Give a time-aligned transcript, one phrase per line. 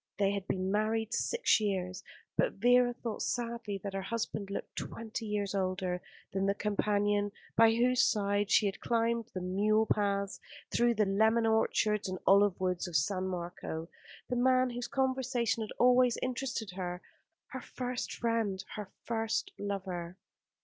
[0.17, 2.03] They had been married six years;
[2.35, 6.01] but Vera thought sadly that her husband looked twenty years older
[6.33, 10.39] than the companion by whose side she had climbed the mule paths,
[10.71, 13.89] through the lemon orchards and olive woods of San Marco,
[14.27, 17.03] the man whose conversation had always interested her,
[17.49, 20.17] her first friend, her first lover.